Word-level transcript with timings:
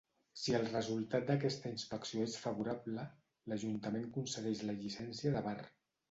Si 0.43 0.53
el 0.59 0.63
resultat 0.67 1.25
d'aquesta 1.25 1.71
inspecció 1.73 2.23
és 2.29 2.37
favorable, 2.45 3.03
l'ajuntament 3.53 4.07
concedeix 4.15 4.63
la 4.71 4.75
llicència 4.79 5.35
de 5.37 5.45
bar. 5.49 5.55